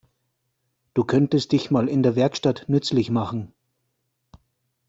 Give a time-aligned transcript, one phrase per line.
[0.95, 3.53] Du könntest dich mal in der Werkstatt nützlich machen.